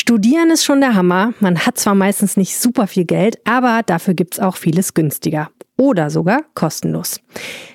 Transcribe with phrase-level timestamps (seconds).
[0.00, 1.34] Studieren ist schon der Hammer.
[1.40, 5.50] Man hat zwar meistens nicht super viel Geld, aber dafür gibt's auch vieles günstiger.
[5.76, 7.20] Oder sogar kostenlos.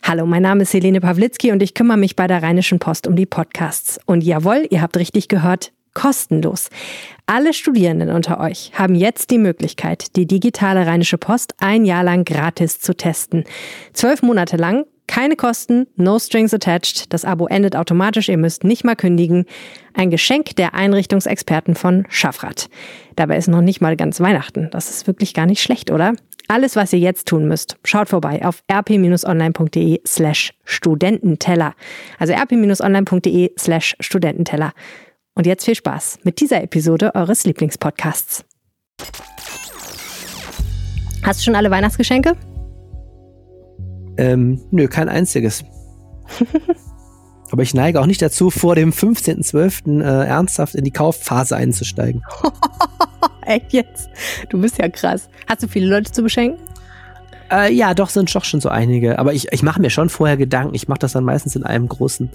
[0.04, 3.16] Hallo, mein Name ist Helene Pawlitzki und ich kümmere mich bei der Rheinischen Post um
[3.16, 4.00] die Podcasts.
[4.08, 6.70] Und jawohl, ihr habt richtig gehört, kostenlos.
[7.28, 12.26] Alle Studierenden unter euch haben jetzt die Möglichkeit, die digitale Rheinische Post ein Jahr lang
[12.26, 13.44] gratis zu testen.
[13.94, 17.14] Zwölf Monate lang keine Kosten, no strings attached.
[17.14, 19.46] Das Abo endet automatisch, ihr müsst nicht mal kündigen.
[19.94, 22.70] Ein Geschenk der Einrichtungsexperten von Schaffrat.
[23.16, 24.70] Dabei ist noch nicht mal ganz Weihnachten.
[24.72, 26.14] Das ist wirklich gar nicht schlecht, oder?
[26.48, 31.74] Alles, was ihr jetzt tun müsst, schaut vorbei auf rp-online.de slash Studententeller.
[32.20, 34.74] Also rp-online.de slash Studententeller.
[35.34, 38.46] Und jetzt viel Spaß mit dieser Episode eures Lieblingspodcasts.
[41.24, 42.36] Hast du schon alle Weihnachtsgeschenke?
[44.18, 45.64] Ähm, nö, kein einziges.
[47.52, 50.02] Aber ich neige auch nicht dazu, vor dem 15.12.
[50.02, 52.22] Äh, ernsthaft in die Kaufphase einzusteigen.
[53.46, 54.10] Echt jetzt?
[54.50, 55.30] Du bist ja krass.
[55.48, 56.60] Hast du viele Leute zu beschenken?
[57.52, 59.20] Äh, ja, doch, sind doch schon so einige.
[59.20, 60.74] Aber ich, ich mache mir schon vorher Gedanken.
[60.74, 62.30] Ich mache das dann meistens in einem großen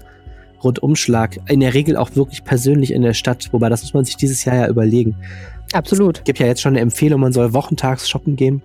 [0.63, 1.37] Rundumschlag.
[1.47, 3.49] In der Regel auch wirklich persönlich in der Stadt.
[3.51, 5.15] Wobei, das muss man sich dieses Jahr ja überlegen.
[5.73, 6.19] Absolut.
[6.19, 8.61] Es gibt ja jetzt schon eine Empfehlung, man soll wochentags shoppen gehen.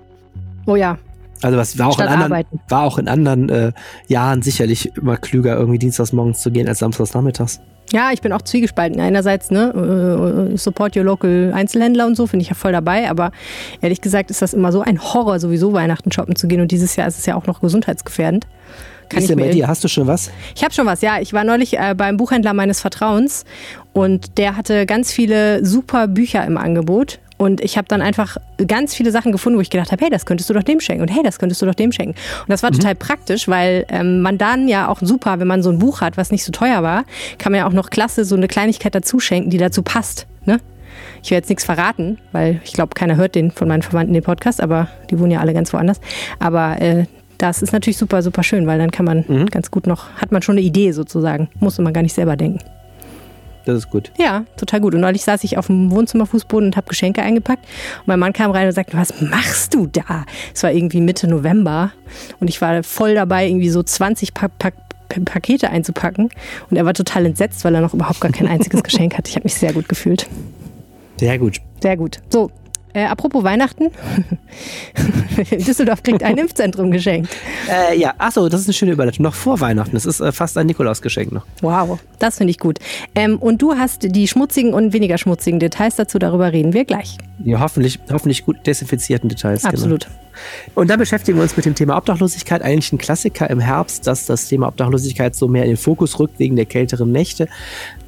[0.67, 0.99] Oh ja,
[1.43, 3.73] also was war auch, in anderen, war auch in anderen äh,
[4.09, 7.61] Jahren sicherlich immer klüger, irgendwie dienstags morgens zu gehen als samstags nachmittags.
[7.93, 9.01] Ja, ich bin auch zwiegespalten.
[9.01, 13.31] Einerseits, ne, äh, support your local Einzelhändler und so, finde ich ja voll dabei, aber
[13.81, 16.97] ehrlich gesagt ist das immer so ein Horror, sowieso Weihnachten shoppen zu gehen und dieses
[16.97, 18.47] Jahr ist es ja auch noch gesundheitsgefährdend.
[19.09, 19.69] Kann ist denn bei dir?
[19.69, 20.31] Hast du schon was?
[20.57, 21.21] Ich habe schon was, ja.
[21.21, 23.45] Ich war neulich äh, beim Buchhändler meines Vertrauens
[23.93, 27.21] und der hatte ganz viele super Bücher im Angebot.
[27.39, 30.25] Und ich habe dann einfach ganz viele Sachen gefunden, wo ich gedacht habe, hey, das
[30.25, 32.15] könntest du doch dem schenken und hey, das könntest du doch dem schenken.
[32.15, 32.77] Und das war mhm.
[32.77, 36.17] total praktisch, weil ähm, man dann ja auch super, wenn man so ein Buch hat,
[36.17, 37.05] was nicht so teuer war,
[37.39, 40.27] kann man ja auch noch klasse so eine Kleinigkeit dazu schenken, die dazu passt.
[40.45, 40.61] Ne?
[41.23, 44.23] Ich will jetzt nichts verraten, weil ich glaube, keiner hört den von meinen Verwandten den
[44.23, 46.01] Podcast, aber die wohnen ja alle ganz woanders.
[46.39, 47.05] Aber äh,
[47.39, 49.47] das ist natürlich super, super schön, weil dann kann man mhm.
[49.47, 51.49] ganz gut noch, hat man schon eine Idee sozusagen.
[51.61, 52.61] Muss man gar nicht selber denken.
[53.67, 54.13] Das ist gut.
[54.17, 54.95] Ja, total gut.
[54.95, 57.65] Und neulich saß ich auf dem Wohnzimmerfußboden und habe Geschenke eingepackt.
[57.99, 60.25] Und mein Mann kam rein und sagte, was machst du da?
[60.55, 61.91] Es war irgendwie Mitte November
[62.39, 64.71] und ich war voll dabei, irgendwie so 20 pa pa
[65.25, 66.31] Pakete einzupacken.
[66.71, 69.31] Und er war total entsetzt, weil er noch überhaupt gar kein einziges Geschenk hatte.
[69.31, 70.29] Ich habe mich sehr gut gefühlt.
[71.19, 71.61] Sehr gut.
[71.81, 72.21] Sehr gut.
[72.31, 72.51] So,
[72.97, 73.91] äh, apropos Weihnachten.
[75.51, 77.29] Düsseldorf kriegt ein Impfzentrum geschenkt.
[77.71, 79.23] Äh, ja, achso, das ist eine schöne Überleitung.
[79.23, 79.93] Noch vor Weihnachten.
[79.93, 81.45] Das ist äh, fast ein Nikolausgeschenk noch.
[81.61, 82.79] Wow, das finde ich gut.
[83.15, 86.19] Ähm, und du hast die schmutzigen und weniger schmutzigen Details dazu.
[86.19, 87.19] Darüber reden wir gleich.
[87.45, 89.63] Ja, hoffentlich, hoffentlich gut desinfizierten Details.
[89.63, 89.75] Genau.
[89.75, 90.05] Absolut.
[90.05, 90.17] Genau.
[90.75, 92.63] Und dann beschäftigen wir uns mit dem Thema Obdachlosigkeit.
[92.63, 96.39] Eigentlich ein Klassiker im Herbst, dass das Thema Obdachlosigkeit so mehr in den Fokus rückt
[96.39, 97.49] wegen der kälteren Nächte.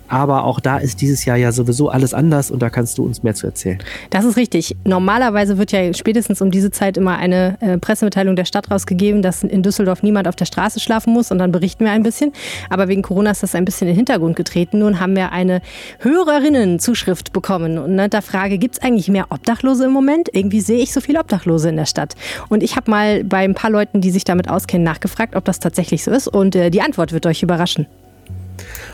[0.08, 3.22] Aber auch da ist dieses Jahr ja sowieso alles anders und da kannst du uns
[3.22, 3.78] mehr zu erzählen.
[4.10, 4.76] Das ist richtig.
[4.84, 9.42] Normalerweise wird ja spätestens um diese Zeit immer eine äh, Pressemitteilung der Stadt rausgegeben, dass
[9.42, 12.32] in Düsseldorf niemand auf der Straße schlafen muss und dann berichten wir ein bisschen.
[12.70, 14.78] Aber wegen Corona ist das ein bisschen in den Hintergrund getreten.
[14.78, 15.60] Nun haben wir eine
[16.00, 20.28] Hörerinnenzuschrift bekommen und ne, da frage, gibt es eigentlich mehr Obdachlose im Moment?
[20.32, 22.14] Irgendwie sehe ich so viele Obdachlose in der Stadt.
[22.48, 25.58] Und ich habe mal bei ein paar Leuten, die sich damit auskennen, nachgefragt, ob das
[25.58, 27.86] tatsächlich so ist und äh, die Antwort wird euch überraschen.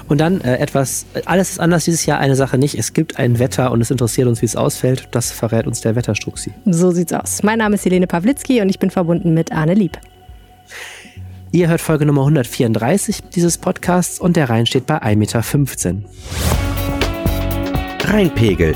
[0.09, 2.78] Und dann äh, etwas, alles ist anders dieses Jahr, eine Sache nicht.
[2.78, 5.09] Es gibt ein Wetter und es interessiert uns, wie es ausfällt.
[5.12, 6.53] Das verrät uns der Wetterstruxi.
[6.66, 7.42] So sieht's aus.
[7.42, 9.98] Mein Name ist Helene Pawlitzki und ich bin verbunden mit Arne Lieb.
[11.53, 16.09] Ihr hört Folge Nummer 134 dieses Podcasts und der Rhein steht bei 1,15 Meter.
[18.06, 18.75] Rheinpegel.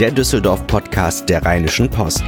[0.00, 2.24] Der Düsseldorf-Podcast der Rheinischen Post.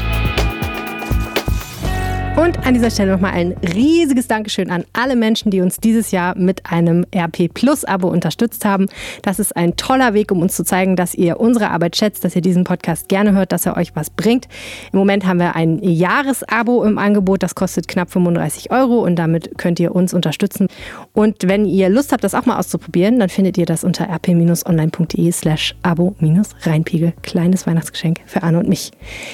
[2.36, 6.38] Und an dieser Stelle nochmal ein riesiges Dankeschön an alle Menschen, die uns dieses Jahr
[6.38, 8.86] mit einem RP Plus Abo unterstützt haben.
[9.22, 12.34] Das ist ein toller Weg, um uns zu zeigen, dass ihr unsere Arbeit schätzt, dass
[12.34, 14.46] ihr diesen Podcast gerne hört, dass er euch was bringt.
[14.92, 19.58] Im Moment haben wir ein Jahresabo im Angebot, das kostet knapp 35 Euro und damit
[19.58, 20.68] könnt ihr uns unterstützen.
[21.12, 25.30] Und wenn ihr Lust habt, das auch mal auszuprobieren, dann findet ihr das unter rp-online.de
[25.32, 27.12] slash abo-reinpegel.
[27.22, 28.92] Kleines Weihnachtsgeschenk für Anne und mich.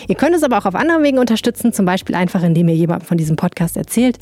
[0.09, 2.96] Ihr könnt es aber auch auf anderen Wegen unterstützen, zum Beispiel einfach, indem ihr jemand
[2.97, 4.19] jemandem von diesem Podcast erzählt.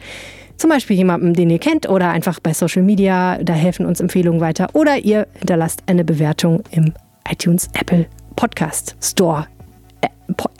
[0.57, 3.39] Zum Beispiel jemandem, den ihr kennt oder einfach bei Social Media.
[3.43, 4.69] Da helfen uns Empfehlungen weiter.
[4.73, 6.93] Oder ihr hinterlasst eine Bewertung im
[7.31, 8.07] iTunes Apple
[8.37, 9.47] Podcast Store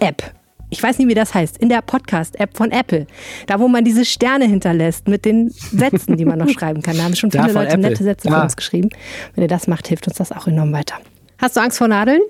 [0.01, 0.35] App.
[0.71, 1.59] Ich weiß nicht, wie das heißt.
[1.59, 3.07] In der Podcast-App von Apple.
[3.47, 6.97] Da, wo man diese Sterne hinterlässt mit den Sätzen, die man noch schreiben kann.
[6.97, 7.79] Da haben schon viele Leute Apple.
[7.79, 8.39] nette Sätze ja.
[8.39, 8.89] für uns geschrieben.
[9.35, 10.97] Wenn ihr das macht, hilft uns das auch enorm weiter.
[11.39, 12.21] Hast du Angst vor Nadeln?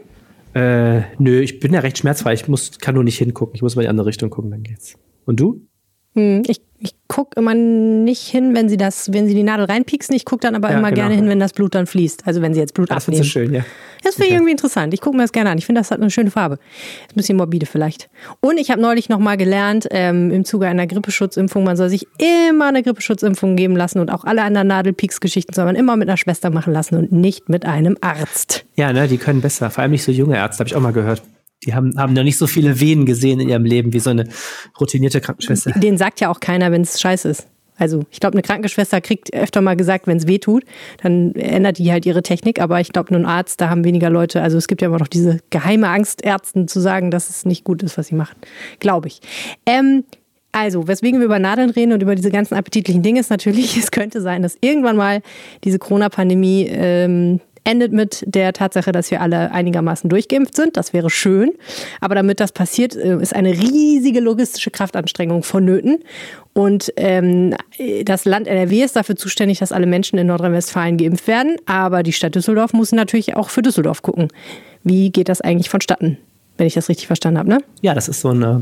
[0.52, 2.34] Äh, nö, ich bin ja recht schmerzfrei.
[2.34, 3.54] Ich muss, kann nur nicht hingucken.
[3.54, 4.96] Ich muss mal in die andere Richtung gucken, dann geht's.
[5.24, 5.66] Und du?
[6.14, 10.14] Hm, ich Ich gucke immer nicht hin, wenn sie das, wenn sie die Nadel reinpieksen.
[10.14, 11.02] Ich gucke dann aber Ja, immer genau.
[11.02, 12.26] gerne hin, wenn das Blut dann fließt.
[12.26, 13.22] Also wenn sie jetzt Blut Das abnehmen.
[13.22, 13.62] du schön, ja.
[14.02, 14.92] Das finde ich irgendwie interessant.
[14.92, 15.56] Ich gucke mir das gerne an.
[15.56, 16.56] Ich finde, das hat eine schöne Farbe.
[16.56, 18.10] Ist ein bisschen morbide vielleicht.
[18.40, 22.06] Und ich habe neulich noch mal gelernt, ähm, im Zuge einer Grippeschutzimpfung, man soll sich
[22.52, 26.18] immer eine Grippeschutzimpfung geben lassen und auch alle anderen Nadelpieks-Geschichten soll man immer mit einer
[26.18, 28.66] Schwester machen lassen und nicht mit einem Arzt.
[28.76, 29.70] Ja, ne, die können besser.
[29.70, 31.22] Vor allem nicht so junge Ärzte, habe ich auch mal gehört.
[31.62, 34.28] Die haben, haben noch nicht so viele Venen gesehen in ihrem Leben wie so eine
[34.78, 35.72] routinierte Krankenschwester.
[35.72, 37.48] Den sagt ja auch keiner, wenn es scheiße ist.
[37.76, 40.64] Also ich glaube, eine Krankenschwester kriegt öfter mal gesagt, wenn es weh tut,
[41.02, 42.60] dann ändert die halt ihre Technik.
[42.60, 44.42] Aber ich glaube, nur ein Arzt, da haben weniger Leute.
[44.42, 47.64] Also es gibt ja immer noch diese geheime Angst, Ärzten zu sagen, dass es nicht
[47.64, 48.36] gut ist, was sie machen.
[48.78, 49.20] Glaube ich.
[49.66, 50.04] Ähm,
[50.52, 53.90] also, weswegen wir über Nadeln reden und über diese ganzen appetitlichen Dinge ist natürlich, es
[53.90, 55.20] könnte sein, dass irgendwann mal
[55.64, 60.76] diese Corona-Pandemie ähm, endet mit der Tatsache, dass wir alle einigermaßen durchgeimpft sind.
[60.76, 61.52] Das wäre schön.
[62.00, 65.98] Aber damit das passiert, äh, ist eine riesige logistische Kraftanstrengung vonnöten.
[66.52, 67.54] Und ähm,
[68.04, 71.56] das Land NRW ist dafür zuständig, dass alle Menschen in Nordrhein-Westfalen geimpft werden.
[71.66, 74.28] Aber die Stadt Düsseldorf muss natürlich auch für Düsseldorf gucken.
[74.84, 76.18] Wie geht das eigentlich vonstatten?
[76.56, 77.58] Wenn ich das richtig verstanden habe, ne?
[77.80, 78.60] Ja, das ist so ein äh,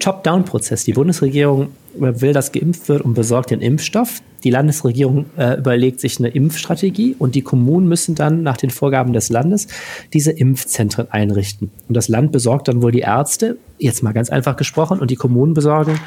[0.00, 0.84] Top-Down-Prozess.
[0.84, 4.22] Die Bundesregierung will, dass geimpft wird und besorgt den Impfstoff.
[4.44, 9.12] Die Landesregierung äh, überlegt sich eine Impfstrategie und die Kommunen müssen dann nach den Vorgaben
[9.12, 9.68] des Landes
[10.12, 11.70] diese Impfzentren einrichten.
[11.88, 15.16] Und das Land besorgt dann wohl die Ärzte, jetzt mal ganz einfach gesprochen, und die
[15.16, 16.00] Kommunen besorgen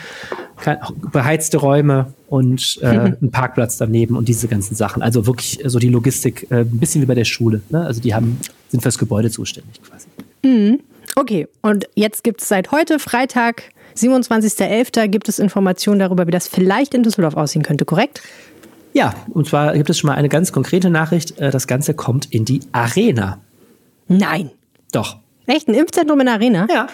[1.12, 5.02] beheizte Räume und äh, einen Parkplatz daneben und diese ganzen Sachen.
[5.02, 7.62] Also wirklich äh, so die Logistik, äh, ein bisschen wie bei der Schule.
[7.70, 7.86] Ne?
[7.86, 8.40] Also die haben,
[8.70, 10.08] sind fürs Gebäude zuständig quasi.
[11.16, 13.64] Okay, und jetzt gibt es seit heute, Freitag,
[13.96, 18.22] 27.11., gibt es Informationen darüber, wie das vielleicht in Düsseldorf aussehen könnte, korrekt?
[18.94, 21.40] Ja, und zwar gibt es schon mal eine ganz konkrete Nachricht.
[21.40, 23.40] äh, Das Ganze kommt in die Arena.
[24.08, 24.52] Nein.
[24.92, 25.18] Doch.
[25.48, 25.68] Echt?
[25.68, 26.68] Ein Impfzentrum in der Arena?
[26.70, 26.88] Ja.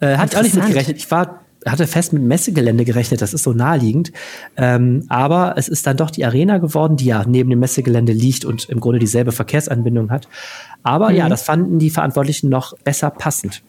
[0.00, 0.96] Äh, ich auch nicht mit gerechnet.
[0.96, 4.12] Ich war, hatte fest mit Messegelände gerechnet, das ist so naheliegend.
[4.56, 8.44] Ähm, aber es ist dann doch die Arena geworden, die ja neben dem Messegelände liegt
[8.44, 10.28] und im Grunde dieselbe Verkehrsanbindung hat.
[10.82, 13.62] Aber ja, das fanden die Verantwortlichen noch besser passend.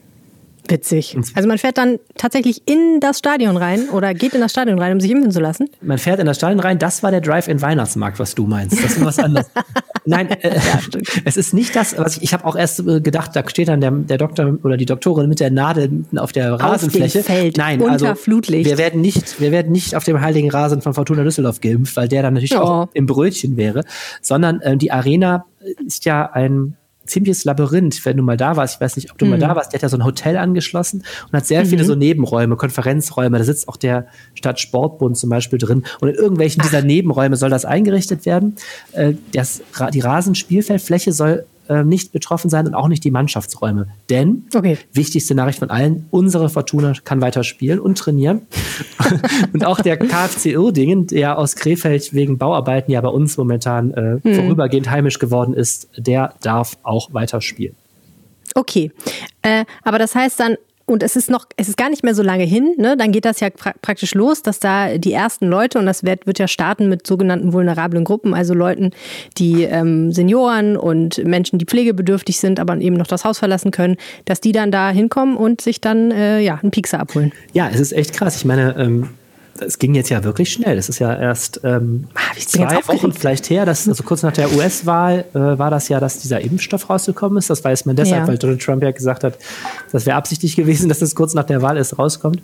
[0.68, 1.16] Witzig.
[1.34, 4.92] Also man fährt dann tatsächlich in das Stadion rein oder geht in das Stadion rein,
[4.92, 5.68] um sich impfen zu lassen?
[5.80, 8.82] Man fährt in das Stadion rein, das war der Drive-in-Weihnachtsmarkt, was du meinst.
[8.82, 9.46] Das ist was anderes.
[10.04, 10.58] Nein, äh,
[11.24, 13.80] es ist nicht das, was ich, ich habe auch erst äh, gedacht, da steht dann
[13.80, 17.18] der, der Doktor oder die Doktorin mit der Nadel mitten auf der Rasenfläche.
[17.18, 18.68] dem Feld, Nein, also Flutlicht.
[18.68, 22.08] wir werden nicht, wir werden nicht auf dem heiligen Rasen von Fortuna Düsseldorf geimpft, weil
[22.08, 22.60] der dann natürlich Oh.
[22.60, 23.84] auch im Brötchen wäre,
[24.22, 25.44] sondern ähm, die Arena
[25.86, 28.76] ist ja ein ziemliches Labyrinth, wenn du mal da warst.
[28.76, 29.72] Ich weiß nicht, ob du mal da warst.
[29.72, 33.38] Der hat ja so ein Hotel angeschlossen und hat sehr viele so Nebenräume, Konferenzräume.
[33.38, 35.84] Da sitzt auch der Stadtsportbund zum Beispiel drin.
[36.00, 38.56] Und in irgendwelchen dieser Nebenräume soll das eingerichtet werden.
[38.92, 39.62] Äh, das,
[39.92, 43.86] die Rasenspielfeldfläche soll äh, nicht betroffen sein und auch nicht die Mannschaftsräume.
[44.10, 44.76] Denn, Okay.
[44.92, 48.42] wichtigste Nachricht von allen, unsere Fortuna kann weiter spielen und trainieren.
[49.52, 54.34] und auch der KFC Uerdingen, der aus Krefeld wegen Bauarbeiten ja bei uns momentan äh,
[54.34, 57.76] vorübergehend heimisch geworden ist, der darf auch weiter spielen.
[58.54, 58.90] Okay.
[59.42, 60.56] Äh, aber das heißt dann,
[60.90, 62.96] und es ist noch, es ist gar nicht mehr so lange hin, ne?
[62.96, 66.26] dann geht das ja pra praktisch los, dass da die ersten Leute, und das wird,
[66.26, 68.90] wird ja starten mit sogenannten vulnerablen Gruppen, also Leuten,
[69.38, 73.96] die ähm, Senioren und Menschen, die pflegebedürftig sind, aber eben noch das Haus verlassen können,
[74.24, 77.32] dass die dann da hinkommen und sich dann äh, ja, einen Piekser abholen.
[77.52, 78.36] Ja, es ist echt krass.
[78.36, 79.08] Ich meine, ähm,
[79.66, 80.78] es ging jetzt ja wirklich schnell.
[80.78, 82.76] Es ist ja erst ähm, Ah, zwei.
[82.88, 86.40] Wochen vielleicht her, dass, also kurz nach der US-Wahl äh, war das ja, dass dieser
[86.40, 87.50] Impfstoff rausgekommen ist.
[87.50, 88.28] Das weiß man deshalb, Ja.
[88.28, 89.38] weil Donald Trump ja gesagt hat,
[89.92, 92.42] das wäre absichtlich gewesen, dass es kurz nach der Wahl erst rauskommt.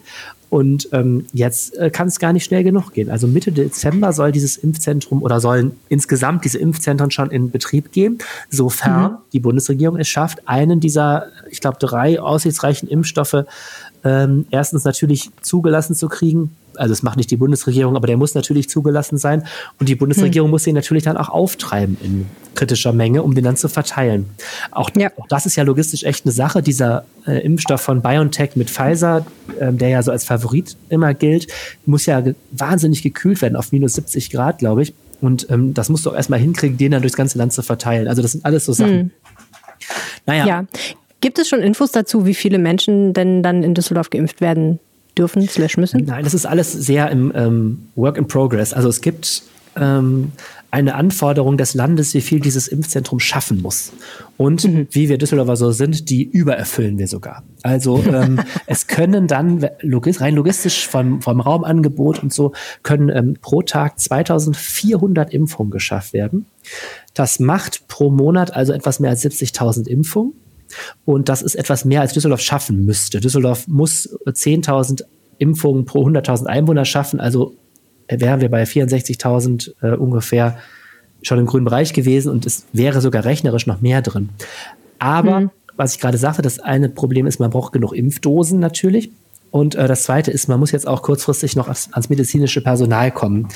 [0.48, 3.10] Und ähm, jetzt äh, kann es gar nicht schnell genug gehen.
[3.10, 8.18] Also Mitte Dezember soll dieses Impfzentrum oder sollen insgesamt diese Impfzentren schon in Betrieb gehen,
[8.48, 13.44] sofern die Bundesregierung es schafft, einen dieser, ich glaube, drei aussichtsreichen Impfstoffe
[14.04, 16.54] ähm, erstens natürlich zugelassen zu kriegen.
[16.78, 19.44] Also es macht nicht die Bundesregierung, aber der muss natürlich zugelassen sein.
[19.80, 23.56] Und die Bundesregierung muss ihn natürlich dann auch auftreiben in kritischer Menge, um den dann
[23.56, 24.26] zu verteilen.
[24.70, 25.10] Auch, Ja.
[25.16, 26.62] auch das ist ja logistisch echt eine Sache.
[26.62, 29.26] Dieser äh, Impfstoff von BioNTech mit Pfizer,
[29.60, 31.46] ähm, der ja so als Favorit immer gilt,
[31.84, 34.94] muss ja wahnsinnig gekühlt werden auf minus 70 Grad, glaube ich.
[35.20, 38.08] Und ähm, das musst du auch erstmal hinkriegen, den dann durchs ganze Land zu verteilen.
[38.08, 39.12] Also das sind alles so Sachen.
[40.26, 40.64] Naja, Ja.
[41.22, 44.78] Gibt es schon Infos dazu, wie viele Menschen denn dann in Düsseldorf geimpft werden
[45.18, 46.04] dürfen, slash müssen?
[46.04, 48.72] Nein, das ist alles sehr im ähm, Work in Progress.
[48.72, 49.42] Also es gibt
[49.76, 50.32] ähm,
[50.70, 53.92] eine Anforderung des Landes, wie viel dieses Impfzentrum schaffen muss.
[54.36, 57.44] Und wie wir Düsseldorfer so sind, die übererfüllen wir sogar.
[57.62, 63.36] Also ähm, es können dann logis rein logistisch vom, vom Raumangebot und so können ähm,
[63.40, 66.46] pro Tag 2400 Impfungen geschafft werden.
[67.14, 70.34] Das macht pro Monat also etwas mehr als 70.000 Impfungen.
[71.04, 73.20] Und das ist etwas mehr, als Düsseldorf schaffen müsste.
[73.20, 75.04] Düsseldorf muss 10.000
[75.38, 77.54] Impfungen pro 100.000 Einwohner schaffen, also
[78.08, 80.58] wären wir bei 64.000 äh, ungefähr
[81.22, 84.30] schon im grünen Bereich gewesen und es wäre sogar rechnerisch noch mehr drin.
[84.98, 85.50] Aber, mhm.
[85.76, 89.10] was ich gerade sagte, das eine Problem ist, man braucht genug Impfdosen natürlich.
[89.50, 93.10] Und äh, das Zweite ist, man muss jetzt auch kurzfristig noch ans, ans medizinische Personal
[93.10, 93.48] kommen.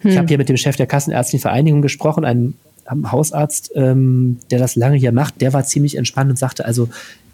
[0.00, 0.10] Hm.
[0.10, 2.54] Ich habe hier mit dem Chef der Kassenärztlichen Vereinigung gesprochen, einem,
[2.88, 5.40] einem Hausarzt, ähm, der das lange hier macht.
[5.40, 6.88] Der war ziemlich entspannt und sagte, also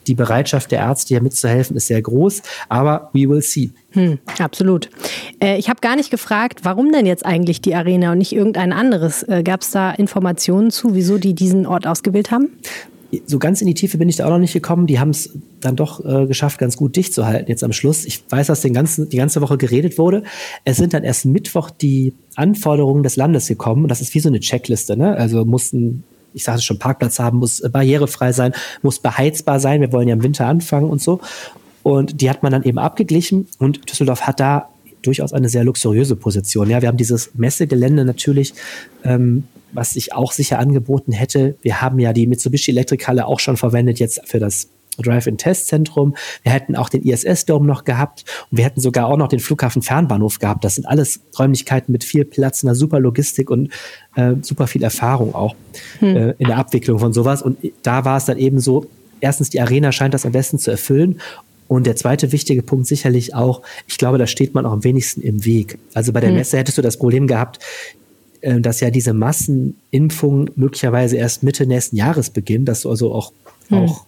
[0.07, 3.71] die Bereitschaft der Ärzte hier mitzuhelfen ist sehr groß, aber we will see.
[3.93, 4.91] Hm, absolut.
[5.41, 8.73] Äh, ich habe gar nicht gefragt, warum denn jetzt eigentlich die Arena und nicht irgendein
[8.73, 9.23] anderes.
[9.23, 12.51] Äh, Gab es da Informationen zu, wieso die diesen Ort ausgewählt haben?
[13.27, 14.87] So ganz in die Tiefe bin ich da auch noch nicht gekommen.
[14.87, 18.05] Die haben es dann doch äh, geschafft, ganz gut dicht zu halten jetzt am Schluss.
[18.05, 20.23] Ich weiß, dass den ganzen, die ganze Woche geredet wurde.
[20.65, 23.83] Es sind dann erst Mittwoch die Anforderungen des Landes gekommen.
[23.83, 24.97] Und das ist wie so eine Checkliste.
[24.97, 25.15] Ne?
[25.17, 29.83] Also mussten, ich sagte schon, Parkplatz haben, muss äh, barrierefrei sein, muss beheizbar sein.
[29.83, 31.21] Wir wollen ja im Winter anfangen und so.
[31.83, 33.47] Und die hat man dann eben abgeglichen.
[33.59, 34.69] Und Düsseldorf hat da
[35.03, 36.71] durchaus eine sehr luxuriöse Position.
[36.71, 38.55] Ja, wir haben dieses Messegelände natürlich
[39.05, 41.57] ähm, was sich auch sicher angeboten hätte.
[41.63, 46.15] Wir haben ja die Mitsubishi Elektrikhalle auch schon verwendet jetzt für das Drive-in-Testzentrum.
[46.43, 49.83] Wir hätten auch den ISS-Dome noch gehabt und wir hätten sogar auch noch den Flughafen
[49.83, 50.65] Fernbahnhof gehabt.
[50.65, 53.71] Das sind alles Räumlichkeiten mit viel Platz, einer super Logistik und
[54.17, 55.55] äh, super viel Erfahrung auch
[56.01, 56.17] hm.
[56.17, 57.43] äh, in der Abwicklung von sowas.
[57.43, 58.87] Und da war es dann eben so,
[59.21, 61.21] erstens, die Arena scheint das am besten zu erfüllen
[61.69, 65.23] und der zweite wichtige Punkt sicherlich auch, ich glaube, da steht man auch am wenigsten
[65.23, 65.79] im Weg.
[65.95, 66.37] Also bei der hm.
[66.37, 67.61] Messe hättest du das Problem gehabt,
[68.43, 73.33] äh, dass ja diese Massenimpfung möglicherweise erst Mitte nächsten Jahres beginnt, dass also auch,
[73.69, 73.79] hm.
[73.79, 74.05] auch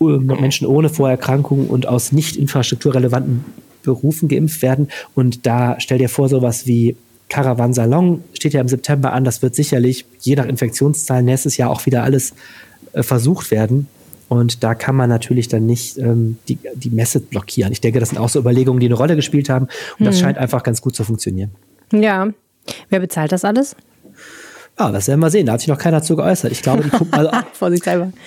[0.00, 3.44] äh, Menschen ohne Vorerkrankungen und aus nicht infrastrukturrelevanten
[3.82, 4.88] Berufen geimpft werden.
[5.14, 6.96] Und da stell dir vor, sowas wie
[7.28, 9.24] Caravansalon steht ja im September an.
[9.24, 12.34] Das wird sicherlich je nach Infektionszahlen nächstes Jahr auch wieder alles
[12.92, 13.86] äh, versucht werden.
[14.28, 17.72] Und da kann man natürlich dann nicht ähm, die, die Messe blockieren.
[17.72, 19.66] Ich denke, das sind auch so Überlegungen, die eine Rolle gespielt haben.
[19.66, 20.06] Und hm.
[20.06, 21.50] das scheint einfach ganz gut zu funktionieren.
[21.92, 22.30] Ja,
[22.88, 23.76] Wer bezahlt das alles?
[24.78, 25.46] Ja, das werden wir sehen.
[25.46, 26.50] Da hat sich noch keiner zu geäußert.
[26.50, 27.44] Ich glaube, die gucken, also auch,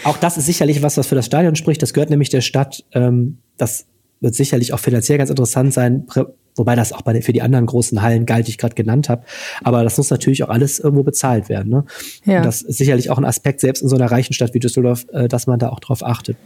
[0.05, 1.81] auch das ist sicherlich was, was für das Stadion spricht.
[1.81, 2.85] Das gehört nämlich der Stadt.
[2.93, 3.85] Ähm, das
[4.21, 6.07] wird sicherlich auch finanziell ganz interessant sein,
[6.55, 9.23] wobei das auch bei für die anderen großen Hallen galt, die ich gerade genannt habe.
[9.63, 11.69] Aber das muss natürlich auch alles irgendwo bezahlt werden.
[11.69, 11.85] Ne?
[12.25, 12.37] Ja.
[12.37, 15.05] Und das ist sicherlich auch ein Aspekt, selbst in so einer reichen Stadt wie Düsseldorf,
[15.11, 16.37] äh, dass man da auch drauf achtet.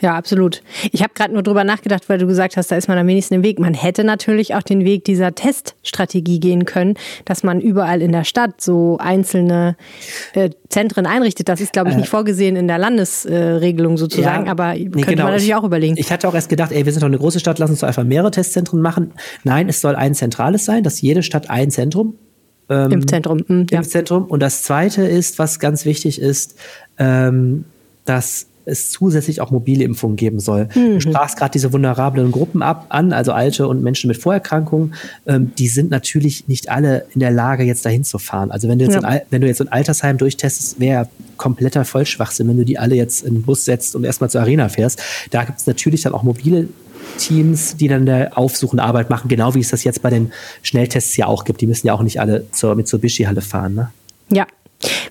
[0.00, 0.62] Ja, absolut.
[0.92, 3.34] Ich habe gerade nur drüber nachgedacht, weil du gesagt hast, da ist man am wenigsten
[3.34, 3.58] im Weg.
[3.58, 8.24] Man hätte natürlich auch den Weg dieser Teststrategie gehen können, dass man überall in der
[8.24, 9.76] Stadt so einzelne
[10.34, 11.48] äh, Zentren einrichtet.
[11.48, 15.00] Das ist, glaube ich, nicht äh, vorgesehen in der Landesregelung äh, sozusagen, ja, aber könnte
[15.00, 15.24] genau.
[15.24, 15.96] man natürlich auch überlegen.
[15.98, 17.88] Ich hatte auch erst gedacht, ey, wir sind doch eine große Stadt, lass uns doch
[17.88, 19.12] einfach mehrere Testzentren machen.
[19.44, 22.14] Nein, es soll ein zentrales sein, dass jede Stadt ein Zentrum
[22.70, 23.42] ähm, Impfzentrum.
[23.46, 24.22] Mhm, Impfzentrum.
[24.22, 24.28] Ja.
[24.28, 26.56] Und das Zweite ist, was ganz wichtig ist,
[26.98, 27.64] ähm,
[28.04, 30.68] dass es zusätzlich auch mobile Impfungen geben soll.
[30.74, 30.94] Mhm.
[30.94, 34.94] Du sprachst gerade diese vulnerablen Gruppen ab an, also Alte und Menschen mit Vorerkrankungen.
[35.26, 38.50] Ähm, die sind natürlich nicht alle in der Lage, jetzt dahin zu fahren.
[38.50, 39.00] Also wenn du jetzt, ja.
[39.02, 43.24] ein, wenn du jetzt ein Altersheim durchtestest, wäre kompletter Vollschwachsinn, wenn du die alle jetzt
[43.24, 45.00] in den Bus setzt und erstmal zur Arena fährst.
[45.30, 46.68] Da gibt es natürlich dann auch mobile
[47.18, 51.16] Teams, die dann der aufsuchende Arbeit machen, genau wie es das jetzt bei den Schnelltests
[51.16, 51.60] ja auch gibt.
[51.60, 53.74] Die müssen ja auch nicht alle zur Mitsubishi-Halle fahren.
[53.74, 53.90] Ne?
[54.30, 54.46] Ja.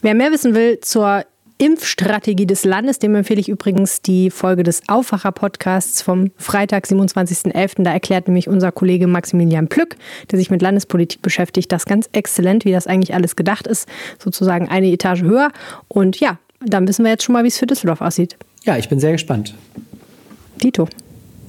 [0.01, 1.25] Wer mehr wissen will zur
[1.59, 2.99] Impfstrategie des Landes.
[2.99, 7.83] Dem empfehle ich übrigens die Folge des Aufwacher-Podcasts vom Freitag, 27.11.
[7.83, 9.97] Da erklärt nämlich unser Kollege Maximilian Plück,
[10.31, 13.89] der sich mit Landespolitik beschäftigt, das ganz exzellent, wie das eigentlich alles gedacht ist.
[14.17, 15.51] Sozusagen eine Etage höher.
[15.89, 18.37] Und ja, dann wissen wir jetzt schon mal, wie es für Düsseldorf aussieht.
[18.63, 19.53] Ja, ich bin sehr gespannt.
[20.63, 20.87] Dito.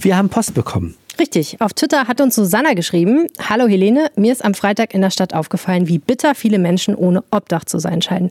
[0.00, 0.96] Wir haben Post bekommen.
[1.20, 1.60] Richtig.
[1.60, 5.34] Auf Twitter hat uns Susanna geschrieben: Hallo Helene, mir ist am Freitag in der Stadt
[5.34, 8.30] aufgefallen, wie bitter viele Menschen ohne Obdach zu sein scheinen.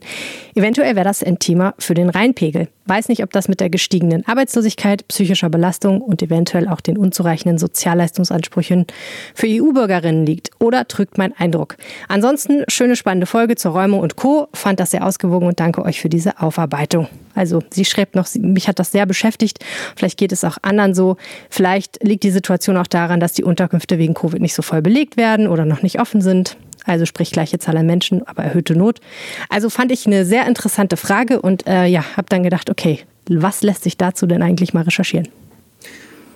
[0.56, 2.66] Eventuell wäre das ein Thema für den Rheinpegel.
[2.86, 7.58] Weiß nicht, ob das mit der gestiegenen Arbeitslosigkeit, psychischer Belastung und eventuell auch den unzureichenden
[7.58, 8.88] Sozialleistungsansprüchen
[9.36, 10.50] für EU-Bürgerinnen liegt.
[10.58, 11.76] Oder trügt mein Eindruck.
[12.08, 14.48] Ansonsten schöne spannende Folge zur Räumung und Co.
[14.52, 17.06] Fand das sehr ausgewogen und danke euch für diese Aufarbeitung.
[17.40, 19.64] Also sie schreibt noch, mich hat das sehr beschäftigt.
[19.96, 21.16] Vielleicht geht es auch anderen so.
[21.48, 25.16] Vielleicht liegt die Situation auch daran, dass die Unterkünfte wegen Covid nicht so voll belegt
[25.16, 26.58] werden oder noch nicht offen sind.
[26.84, 29.00] Also sprich gleiche Zahl an Menschen, aber erhöhte Not.
[29.48, 33.62] Also fand ich eine sehr interessante Frage und äh, ja, habe dann gedacht, okay, was
[33.62, 35.28] lässt sich dazu denn eigentlich mal recherchieren?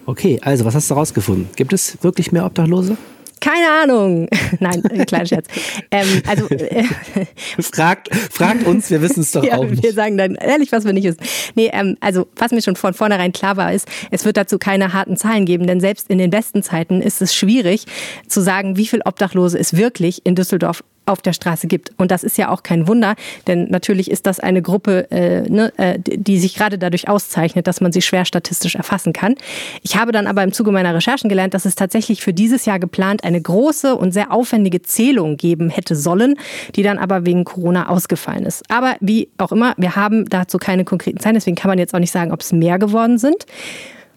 [0.07, 1.51] Okay, also was hast du rausgefunden?
[1.55, 2.97] Gibt es wirklich mehr Obdachlose?
[3.45, 4.27] Keine Ahnung.
[4.61, 5.49] Nein, äh, kleiner Scherz.
[5.91, 6.85] Ähm, also äh,
[7.61, 9.83] fragt, fragt uns, wir wissen es doch ja, auch nicht.
[9.83, 11.21] Wir sagen dann ehrlich, was wir nicht wissen.
[11.55, 14.95] Nee, ähm, also was mir schon von vornherein klar war, ist, es wird dazu keine
[14.95, 17.85] harten Zahlen geben, denn selbst in den besten Zeiten ist es schwierig
[18.27, 21.91] zu sagen, wie viel Obdachlose es wirklich in Düsseldorf auf der Straße gibt.
[21.97, 23.15] Und das ist ja auch kein Wunder,
[23.47, 27.81] denn natürlich ist das eine Gruppe, äh, ne, äh, die sich gerade dadurch auszeichnet, dass
[27.81, 29.35] man sie schwer statistisch erfassen kann.
[29.83, 32.79] Ich habe dann aber im Zuge meiner Recherchen gelernt, dass es tatsächlich für dieses Jahr
[32.79, 36.37] geplant eine große und sehr aufwendige Zählung geben hätte sollen,
[36.75, 38.63] die dann aber wegen Corona ausgefallen ist.
[38.71, 41.99] Aber wie auch immer, wir haben dazu keine konkreten Zahlen, deswegen kann man jetzt auch
[41.99, 43.47] nicht sagen, ob es mehr geworden sind.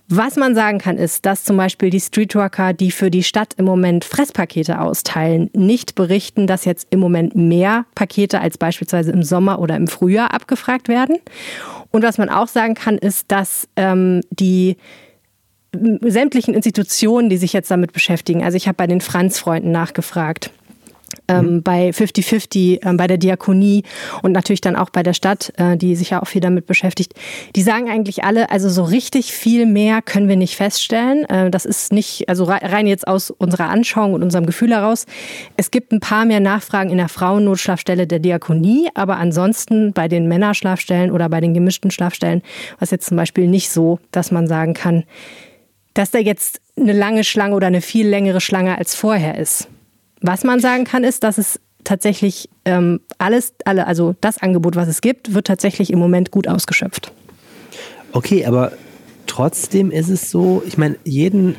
[0.10, 3.66] Was man sagen kann, ist, dass zum Beispiel die Streetworker, die für die Stadt im
[3.66, 9.60] Moment Fresspakete austeilen, nicht berichten, dass jetzt im Moment mehr Pakete als beispielsweise im Sommer
[9.60, 11.18] oder im Frühjahr abgefragt werden.
[11.92, 14.78] Und was man auch sagen kann, ist, dass ähm, die
[15.74, 20.52] sämtlichen Institutionen, die sich jetzt damit beschäftigen, also ich habe bei den Franz-Freunden nachgefragt,
[21.28, 21.64] ähm, mhm.
[21.64, 23.84] bei 50-50, ähm, bei der Diakonie
[24.22, 27.14] und natürlich dann auch bei der Stadt, äh, die sich ja auch viel damit beschäftigt.
[27.56, 31.26] Die sagen eigentlich alle, also so richtig viel mehr können wir nicht feststellen.
[31.26, 35.06] Äh, das ist nicht, also rein jetzt aus unserer Anschauung und unserem Gefühl heraus.
[35.56, 40.28] Es gibt ein paar mehr Nachfragen in der Frauennotschlafstelle der Diakonie, aber ansonsten bei den
[40.28, 42.42] Männerschlafstellen oder bei den gemischten Schlafstellen,
[42.80, 45.04] was jetzt zum Beispiel nicht so, dass man sagen kann,
[45.94, 49.68] dass da jetzt eine lange Schlange oder eine viel längere Schlange als vorher ist.
[50.22, 54.88] Was man sagen kann, ist, dass es tatsächlich ähm, alles, alle, also das Angebot, was
[54.88, 57.12] es gibt, wird tatsächlich im Moment gut ausgeschöpft.
[58.12, 58.74] Okay, aber
[59.26, 61.56] trotzdem ist es so, ich meine, jeden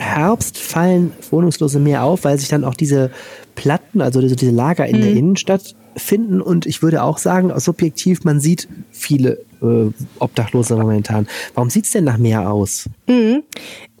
[0.00, 3.10] Herbst fallen Wohnungslose mehr auf, weil sich dann auch diese
[3.54, 5.00] Platten, also diese Lager in mhm.
[5.02, 6.40] der Innenstadt finden.
[6.40, 11.28] Und ich würde auch sagen, subjektiv, man sieht viele äh, Obdachlose momentan.
[11.54, 12.88] Warum sieht es denn nach mehr aus?
[13.06, 13.42] Mhm.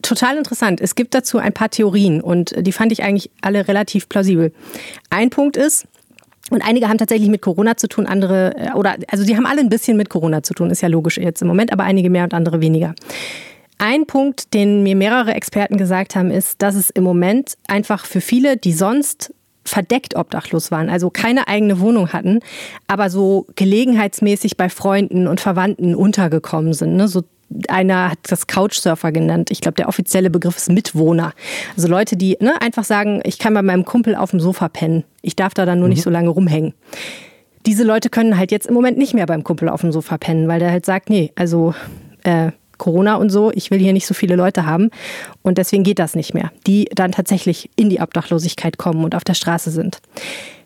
[0.00, 0.80] Total interessant.
[0.80, 4.52] Es gibt dazu ein paar Theorien und die fand ich eigentlich alle relativ plausibel.
[5.10, 5.86] Ein Punkt ist,
[6.50, 9.60] und einige haben tatsächlich mit Corona zu tun, andere, äh, oder, also die haben alle
[9.60, 12.24] ein bisschen mit Corona zu tun, ist ja logisch jetzt im Moment, aber einige mehr
[12.24, 12.94] und andere weniger.
[13.82, 18.20] Ein Punkt, den mir mehrere Experten gesagt haben, ist, dass es im Moment einfach für
[18.20, 19.32] viele, die sonst
[19.64, 22.40] verdeckt obdachlos waren, also keine eigene Wohnung hatten,
[22.88, 27.08] aber so gelegenheitsmäßig bei Freunden und Verwandten untergekommen sind, ne?
[27.08, 27.22] so
[27.68, 29.50] einer hat das Couchsurfer genannt.
[29.50, 31.32] Ich glaube, der offizielle Begriff ist Mitwohner.
[31.74, 35.04] Also Leute, die ne, einfach sagen, ich kann bei meinem Kumpel auf dem Sofa pennen.
[35.22, 35.94] Ich darf da dann nur mhm.
[35.94, 36.74] nicht so lange rumhängen.
[37.64, 40.48] Diese Leute können halt jetzt im Moment nicht mehr beim Kumpel auf dem Sofa pennen,
[40.48, 41.74] weil der halt sagt, nee, also
[42.24, 44.90] äh, Corona und so, ich will hier nicht so viele Leute haben
[45.42, 49.22] und deswegen geht das nicht mehr, die dann tatsächlich in die Obdachlosigkeit kommen und auf
[49.22, 50.00] der Straße sind.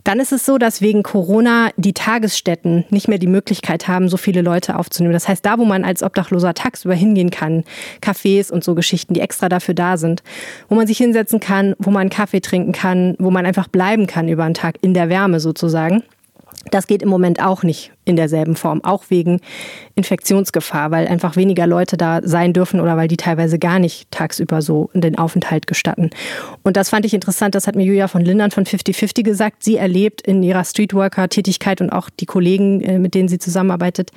[0.05, 4.19] Dann ist es so, dass wegen Corona die Tagesstätten nicht mehr die Möglichkeit haben, so
[4.19, 5.15] viele Leute aufzunehmen.
[5.15, 7.65] Das heißt, da, wo man als Obdachloser tagsüber hingehen kann,
[8.03, 10.23] Cafés und so Geschichten, die extra dafür da sind,
[10.69, 14.29] wo man sich hinsetzen kann, wo man Kaffee trinken kann, wo man einfach bleiben kann
[14.29, 16.03] über einen Tag in der Wärme sozusagen.
[16.71, 19.41] Das geht im Moment auch nicht in derselben Form, auch wegen
[19.95, 24.63] Infektionsgefahr, weil einfach weniger Leute da sein dürfen oder weil die teilweise gar nicht tagsüber
[24.63, 26.11] so den Aufenthalt gestatten.
[26.63, 29.63] Und das fand ich interessant, das hat mir Julia von Lindern von 5050 gesagt.
[29.63, 34.11] Sie erlebt in ihrer Streetworker-Tätigkeit und auch die Kollegen, äh, mit denen sie zusammenarbeitet,